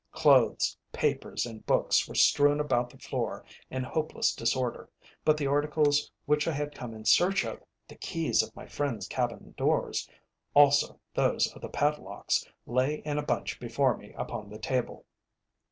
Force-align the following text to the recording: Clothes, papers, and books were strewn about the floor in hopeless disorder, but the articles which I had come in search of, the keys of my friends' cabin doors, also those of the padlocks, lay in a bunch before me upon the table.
Clothes, 0.11 0.75
papers, 0.91 1.45
and 1.45 1.63
books 1.67 2.07
were 2.07 2.15
strewn 2.15 2.59
about 2.59 2.89
the 2.89 2.97
floor 2.97 3.45
in 3.69 3.83
hopeless 3.83 4.33
disorder, 4.33 4.89
but 5.23 5.37
the 5.37 5.45
articles 5.45 6.11
which 6.25 6.47
I 6.47 6.53
had 6.53 6.73
come 6.73 6.95
in 6.95 7.05
search 7.05 7.45
of, 7.45 7.61
the 7.87 7.93
keys 7.97 8.41
of 8.41 8.55
my 8.55 8.65
friends' 8.65 9.07
cabin 9.07 9.53
doors, 9.59 10.09
also 10.55 10.99
those 11.13 11.53
of 11.53 11.61
the 11.61 11.69
padlocks, 11.69 12.43
lay 12.65 12.95
in 13.05 13.19
a 13.19 13.23
bunch 13.23 13.59
before 13.59 13.95
me 13.95 14.11
upon 14.13 14.49
the 14.49 14.57
table. 14.57 15.05